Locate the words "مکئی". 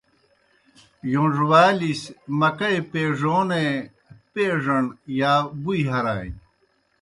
2.39-2.79